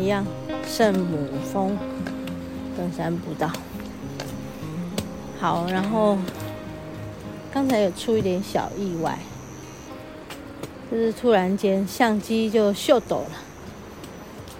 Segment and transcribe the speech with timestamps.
[0.00, 0.26] 一样
[0.66, 1.76] 圣母峰
[2.76, 3.50] 登山步道。
[5.38, 6.16] 好，然后。
[7.52, 9.18] 刚才有出一点小意外，
[10.88, 13.30] 就是突然间相机就秀抖了，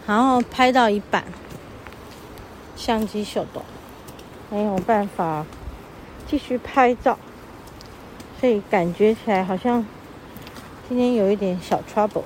[0.09, 1.23] 然后拍到一半，
[2.75, 3.63] 相机秀抖，
[4.51, 5.47] 没有办法
[6.27, 7.17] 继续拍照，
[8.41, 9.87] 所以感觉起来好像
[10.89, 12.25] 今天有一点小 trouble。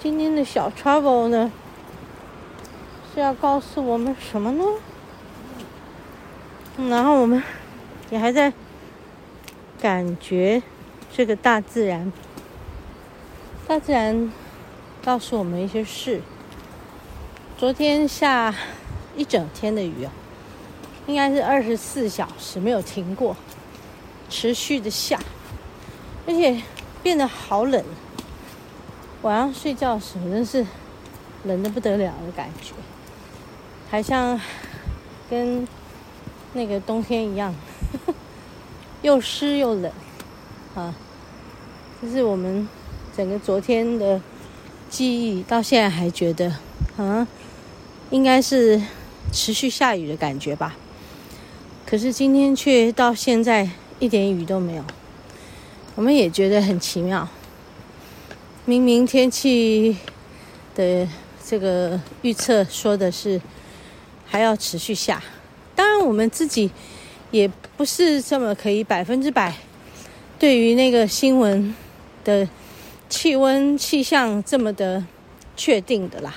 [0.00, 1.50] 今天的小 trouble 呢，
[3.12, 4.64] 是要告诉我们什么呢？
[6.88, 7.42] 然后我们。
[8.10, 8.50] 也还在
[9.78, 10.62] 感觉
[11.12, 12.10] 这个大自然，
[13.66, 14.32] 大自然
[15.04, 16.22] 告诉我们一些事。
[17.58, 18.54] 昨天下
[19.14, 20.12] 一整天的雨啊，
[21.06, 23.36] 应该是二十四小时没有停过，
[24.30, 25.20] 持续的下，
[26.26, 26.62] 而且
[27.02, 27.84] 变得好冷。
[29.22, 30.64] 晚上睡觉的时候真是
[31.44, 32.72] 冷的不得了的感觉，
[33.90, 34.40] 还像
[35.28, 35.66] 跟
[36.52, 37.52] 那个冬天一样。
[37.92, 38.14] 呵 呵
[39.02, 39.92] 又湿又冷，
[40.74, 40.92] 啊！
[42.02, 42.68] 这是我们
[43.16, 44.20] 整个昨天的
[44.90, 46.52] 记忆，到现在还觉得，
[46.96, 47.26] 啊，
[48.10, 48.82] 应该是
[49.32, 50.76] 持续下雨的感觉吧。
[51.86, 53.70] 可是今天却到现在
[54.00, 54.84] 一点雨都没有，
[55.94, 57.28] 我们也觉得很奇妙。
[58.68, 59.96] 明明天气
[60.74, 61.08] 的
[61.42, 63.40] 这个预测说的是
[64.26, 65.22] 还要持续下，
[65.74, 66.70] 当然我们自己。
[67.30, 67.46] 也
[67.76, 69.54] 不是这么可以百分之百
[70.38, 71.74] 对于那个新闻
[72.24, 72.48] 的
[73.10, 75.04] 气温气象这么的
[75.54, 76.34] 确定的啦，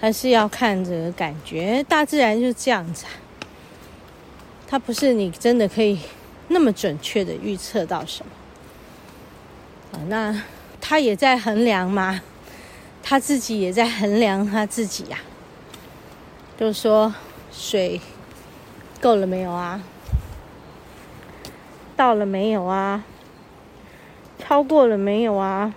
[0.00, 1.84] 还是要看着感觉。
[1.86, 3.04] 大自然就是这样子，
[4.66, 5.98] 它不是你真的可以
[6.48, 8.32] 那么准确的预测到什么
[9.92, 10.00] 啊。
[10.08, 10.42] 那
[10.80, 12.20] 他也在衡量嘛，
[13.02, 15.18] 他自己也在衡量他自己呀，
[16.58, 17.14] 就说
[17.52, 18.00] 水
[19.00, 19.80] 够了没有啊？
[21.96, 23.04] 到了没有啊？
[24.38, 25.74] 超过了没有啊？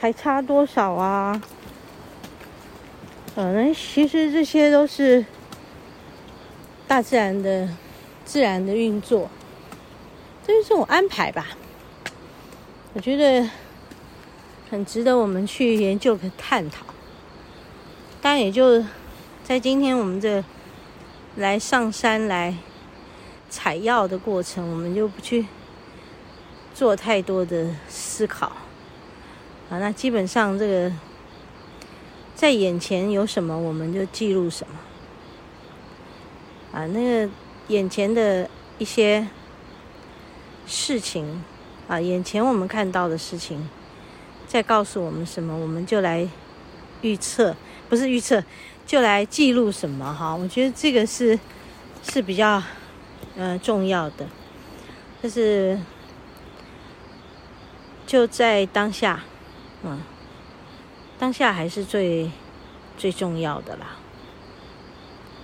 [0.00, 1.40] 还差多少啊？
[3.36, 5.24] 嗯，那其实这些都是
[6.88, 7.68] 大自然的
[8.24, 9.30] 自然的运作，
[10.46, 11.46] 这是这种安排吧。
[12.94, 13.48] 我觉得
[14.70, 16.84] 很值得我们去研究和探讨。
[18.20, 18.84] 当然，也就
[19.42, 20.44] 在今天，我们这
[21.36, 22.54] 来上山来。
[23.50, 25.46] 采药的过程，我们就不去
[26.72, 28.46] 做太多的思考
[29.68, 29.78] 啊。
[29.78, 30.90] 那基本上，这个
[32.34, 34.74] 在眼前有什么，我们就记录什么
[36.72, 36.86] 啊。
[36.86, 37.30] 那个
[37.68, 38.48] 眼前的
[38.78, 39.28] 一些
[40.66, 41.44] 事情
[41.92, 43.68] 啊，眼前我们看到的事情，
[44.46, 46.26] 在告诉我们什么，我们就来
[47.02, 47.54] 预测，
[47.90, 48.42] 不是预测，
[48.86, 50.34] 就来记录什么哈。
[50.34, 51.38] 我觉得这个是
[52.02, 52.62] 是比较。
[53.34, 54.26] 呃，重要的
[55.22, 55.78] 就是
[58.06, 59.24] 就在当下，
[59.82, 60.02] 嗯，
[61.18, 62.30] 当下还是最
[62.98, 63.96] 最重要的啦。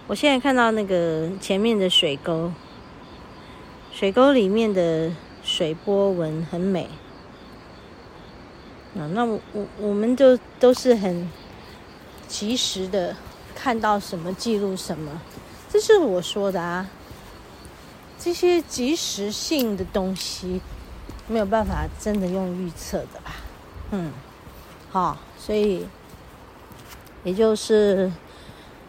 [0.06, 2.52] 我现在看到那个前面的水沟，
[3.90, 5.10] 水沟里面的
[5.48, 6.86] 水波纹很美。
[8.92, 9.40] 嗯，那我
[9.80, 11.26] 我们就都是很
[12.28, 13.16] 及时的
[13.54, 15.22] 看到什么记录什么，
[15.70, 16.86] 这是我说的啊。
[18.18, 20.60] 这些及时性的东西
[21.28, 23.32] 没有办法真的用预测的吧？
[23.92, 24.12] 嗯，
[24.90, 25.86] 好，所以
[27.24, 28.12] 也就是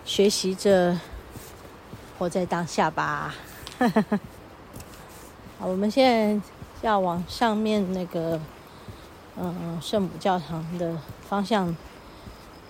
[0.04, 1.00] 学习着
[2.18, 3.34] 活在当下吧。
[5.60, 6.42] 好，我们现在
[6.82, 8.40] 要往上面那个
[9.36, 10.98] 嗯圣母教堂的
[11.28, 11.76] 方向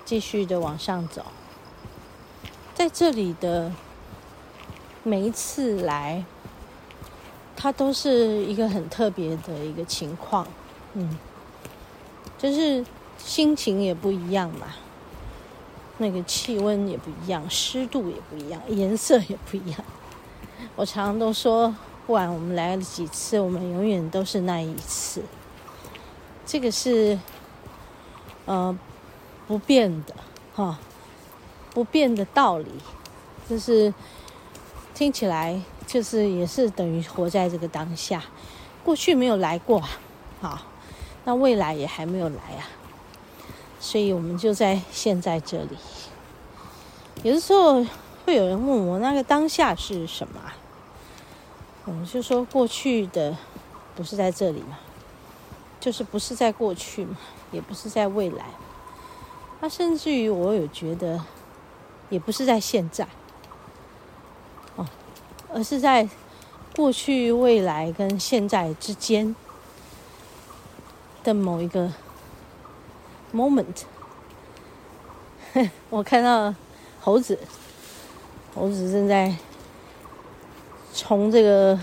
[0.03, 1.24] 继续的往上走，
[2.74, 3.71] 在这里的
[5.03, 6.25] 每一次来。
[7.62, 10.47] 它都是一个很特别的一个情况，
[10.94, 11.19] 嗯，
[12.38, 12.86] 就是
[13.18, 14.68] 心情也不一样嘛，
[15.97, 19.83] 那个气温也不一样，湿度也不一样，颜色也不一样。
[20.77, 21.75] 我常常都说，
[22.09, 25.21] 不管我们来了几次，我们永远都是那一次。
[26.44, 27.19] 这个是，
[28.45, 28.75] 呃，
[29.47, 30.15] 不变的
[30.56, 30.79] 哈，
[31.71, 32.71] 不变的道理，
[33.47, 33.94] 就是
[34.95, 38.23] 听起来就是也是等于活在这个当下。
[38.83, 39.89] 过去没有来过啊，
[40.41, 40.62] 好，
[41.25, 42.65] 那未来也还没有来啊，
[43.79, 45.77] 所以我们就在现在这里。
[47.21, 47.85] 有的时候
[48.25, 50.41] 会有人问我，那个当下是什么？
[51.89, 53.36] 我们就说过去的
[53.95, 54.77] 不是在这里嘛，
[55.80, 57.18] 就是不是在过去嘛，
[57.51, 58.45] 也不是在未来。
[59.59, 61.25] 那甚至于我有觉得，
[62.12, 63.07] 也不是在现在，
[64.75, 64.86] 哦，
[65.51, 66.07] 而是在
[66.75, 69.36] 过去、未来跟现在之间
[71.24, 71.91] 的某一个
[73.33, 73.86] moment。
[75.89, 76.53] 我看到
[77.01, 77.39] 猴子，
[78.53, 79.36] 猴子正在
[80.94, 81.80] 从这个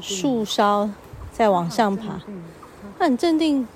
[0.00, 0.88] 树梢
[1.32, 2.20] 再往上爬，
[2.98, 3.66] 它很镇定。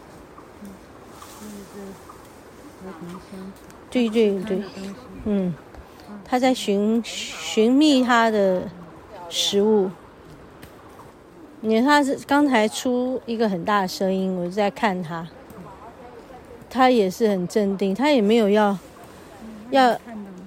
[3.91, 4.63] 对对对，
[5.25, 5.53] 嗯，
[6.25, 8.63] 他在寻寻觅他的
[9.29, 9.91] 食物。
[11.61, 15.27] 你看他是刚才出一个很大的声音，我就在看他，
[16.71, 18.79] 他也是很镇定，他也没有要
[19.71, 19.99] 要，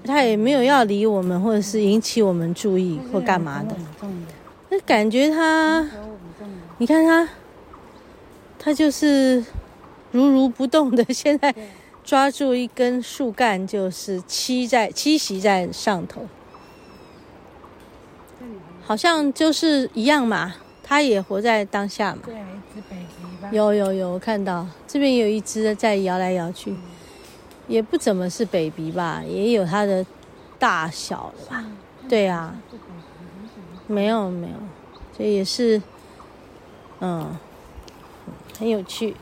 [0.05, 3.75] 他也没有要理我们，或者是引起我们注意或干嘛的。
[4.69, 5.87] 那感觉他，
[6.77, 7.29] 你看他，
[8.57, 9.43] 他就是
[10.11, 11.53] 如如不动的，现在。
[12.05, 16.27] 抓住一根树干，就是栖在栖息在上头，
[18.83, 20.53] 好像就是一样嘛。
[20.83, 22.23] 他也活在当下嘛。
[23.53, 26.75] 有有有，我看到这边有一只在摇来摇去，
[27.73, 30.05] 也不怎么是 baby 吧，也有它的
[30.59, 31.65] 大小了吧？
[32.07, 32.55] 对啊，
[33.87, 34.53] 没有没有，
[35.17, 35.81] 这也是，
[36.99, 37.35] 嗯，
[38.59, 39.15] 很有趣。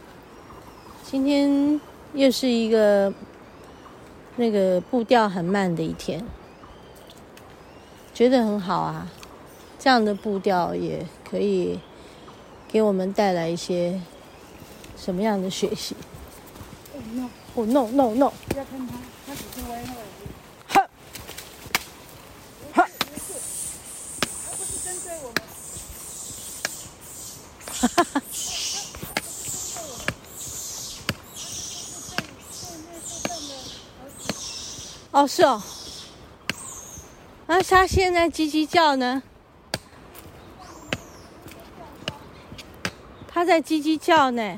[1.03, 1.79] 今天。
[2.13, 3.13] 又是一个
[4.35, 6.21] 那个步调很慢的一天，
[8.13, 9.09] 觉得很好啊。
[9.79, 11.79] 这样的步调也可以
[12.67, 14.01] 给我们带来一些
[14.97, 15.95] 什么样的学习？
[17.53, 17.87] 哦、no!
[17.91, 18.93] No no 不要看他，
[19.27, 19.85] 他只是歪歪。
[20.67, 20.87] 哈！
[22.73, 22.87] 哈！
[24.45, 25.35] 他不是针对我们。
[27.67, 28.21] 哈哈哈。
[35.11, 35.61] 哦，是哦。
[37.47, 39.21] 那他现在叽叽叫呢？
[43.27, 44.57] 他在叽叽叫呢。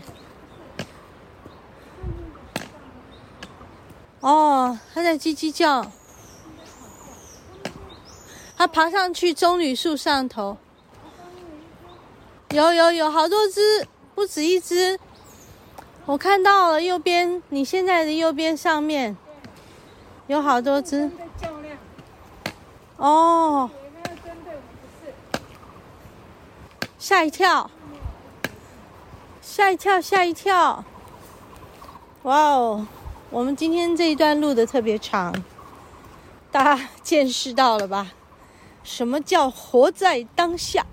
[4.23, 5.85] 哦，它在叽叽叫。
[8.55, 10.55] 它爬上去棕榈树上头。
[12.51, 13.85] 有有有，好多只，
[14.15, 14.97] 不止一只。
[16.05, 19.17] 我看到了右边，你现在的右边上面。
[20.27, 21.11] 有好多只
[22.95, 23.69] 哦，
[26.97, 27.69] 吓一跳，
[29.41, 30.85] 吓一跳，吓一跳！
[32.21, 32.87] 哇哦，
[33.33, 35.33] 我们今天这一段录的特别长，
[36.51, 38.11] 大家见识到了吧？
[38.83, 40.85] 什么叫活在当下？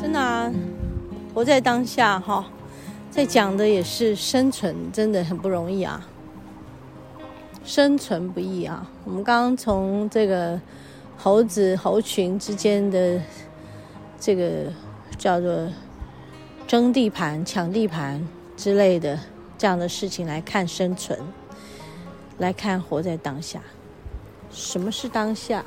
[0.00, 0.50] 真的啊
[1.34, 2.46] 活在当下，哈，
[3.10, 6.06] 在讲的也是生存，真的很不容易啊，
[7.64, 8.88] 生存不易啊。
[9.04, 10.58] 我们刚刚从这个
[11.18, 13.20] 猴子猴群之间的
[14.18, 14.72] 这个
[15.18, 15.68] 叫做
[16.68, 18.24] 争地盘、抢地盘
[18.56, 19.18] 之类的
[19.58, 21.18] 这样的事情来看生存，
[22.38, 23.60] 来看活在当下。
[24.52, 25.64] 什么是当下？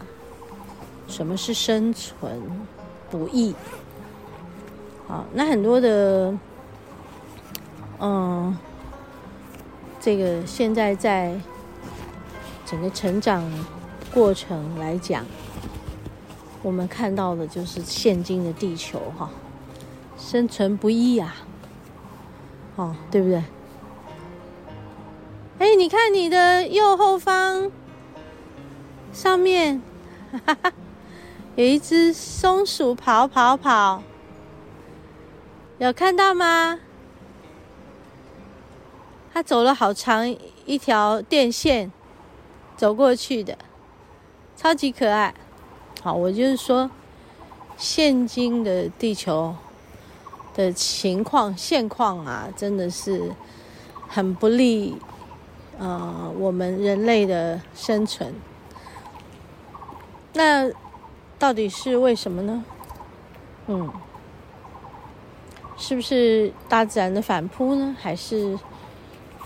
[1.10, 2.42] 什么是生存
[3.12, 3.54] 不易？
[5.06, 6.34] 好，那很多的，
[8.06, 8.58] 嗯，
[9.98, 11.34] 这个现在在
[12.66, 13.50] 整个成长
[14.14, 15.26] 过程来讲，
[16.62, 19.30] 我们看到的就是现今的地球哈，
[20.18, 21.34] 生存不易呀，
[22.76, 23.42] 哦，对不对？
[25.60, 27.72] 哎，你看你的右后方
[29.14, 29.82] 上面，
[30.46, 30.74] 哈哈，
[31.56, 34.04] 有一只松鼠跑跑跑。
[35.78, 36.80] 有看到吗？
[39.34, 40.30] 他走了好长
[40.64, 41.92] 一条电线，
[42.78, 43.58] 走过去的，
[44.56, 45.34] 超级可爱。
[46.04, 46.92] 好，我就是说，
[47.76, 49.56] 现今的地球
[50.54, 53.32] 的情况现况啊，真的是
[54.08, 54.96] 很不利，
[55.80, 58.36] 呃，我们人类的生存。
[60.34, 60.70] 那
[61.40, 62.64] 到底是为什么呢？
[63.66, 63.92] 嗯，
[65.76, 67.96] 是不是大自然的反扑呢？
[68.00, 68.60] 还是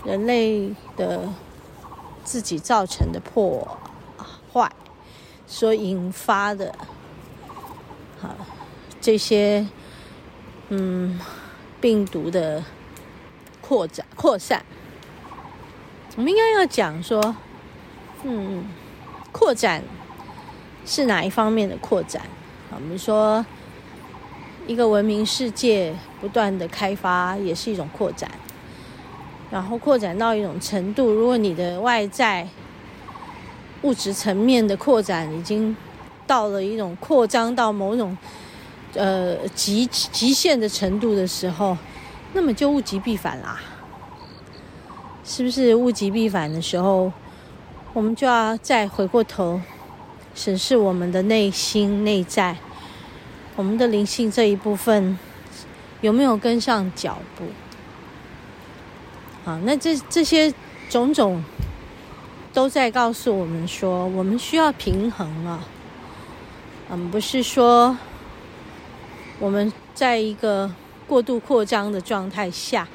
[0.04, 1.28] 人类的
[2.24, 3.78] 自己造成的破
[4.52, 4.70] 坏
[5.46, 6.74] 所引发的？
[8.20, 8.34] 好，
[9.00, 9.66] 这些
[10.68, 11.18] 嗯
[11.80, 12.64] 病毒的
[13.60, 14.64] 扩展扩散，
[16.16, 17.36] 我们应该要讲说，
[18.22, 18.64] 嗯，
[19.32, 19.82] 扩展
[20.84, 22.22] 是哪一方面的扩展？
[22.70, 23.44] 啊我们说。
[24.66, 28.30] 一个文明世界不断的开发也是一种扩展，
[29.50, 32.46] 然后扩展到一种程度，如果你的外在
[33.82, 35.76] 物质层面的扩展已经
[36.26, 38.16] 到了一种扩张到某种
[38.94, 41.76] 呃极极限的程度的时候，
[42.32, 43.60] 那么就物极必反啦。
[45.24, 47.12] 是不是物极必反的时候，
[47.92, 49.60] 我们就要再回过头
[50.34, 52.56] 审视我们的内心内在。
[53.56, 55.18] 我们的灵性这一部分
[56.00, 57.44] 有没有跟上脚步？
[59.48, 60.52] 啊，那这这些
[60.90, 61.42] 种种
[62.52, 65.64] 都在告诉我们说，我们需要平衡啊。
[66.90, 67.96] 嗯，不是说
[69.38, 70.70] 我们在一个
[71.06, 72.86] 过度扩张的状态下，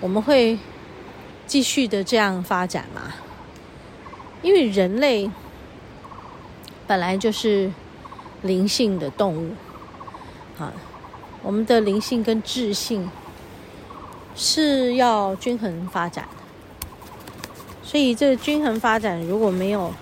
[0.00, 0.58] 我们会
[1.46, 3.12] 继续的这样发展吗？
[4.40, 5.30] 因为人类
[6.86, 7.70] 本来就是
[8.40, 9.50] 灵性的动物。
[10.58, 10.72] 啊，
[11.42, 13.10] 我们的灵性跟智性
[14.38, 16.28] 是要均衡发展，
[17.82, 19.92] 所以这个均衡发展如果没有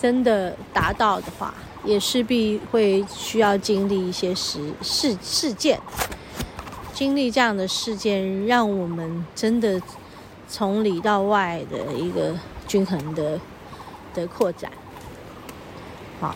[0.00, 1.52] 真的达到的话，
[1.84, 5.78] 也势必会需要经历一些事事事件，
[6.94, 9.80] 经历这样的事件，让我们真的
[10.48, 12.34] 从里到外的一个
[12.66, 13.38] 均衡的
[14.14, 14.72] 的扩展。
[16.18, 16.34] 好，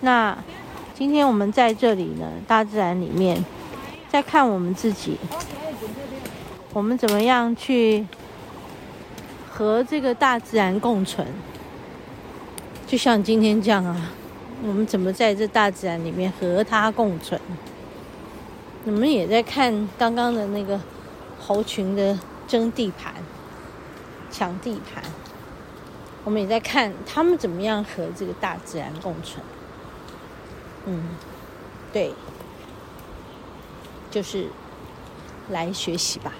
[0.00, 0.36] 那。
[0.94, 3.44] 今天我们在这里呢，大自然里面，
[4.10, 5.16] 在看我们自己，
[6.74, 8.06] 我们怎么样去
[9.50, 11.26] 和这个大自然共存？
[12.86, 14.10] 就像今天这样啊，
[14.62, 17.40] 我们怎么在这大自然里面和它共存？
[18.84, 20.80] 我们也在看刚刚的那个
[21.40, 23.14] 猴群的争地盘、
[24.30, 25.02] 抢地盘，
[26.24, 29.44] 我们也在看他们怎么样和这个大自然共存。
[30.86, 31.02] 嗯，
[31.92, 32.12] 对，
[34.10, 34.48] 就是
[35.50, 36.32] 来学习吧。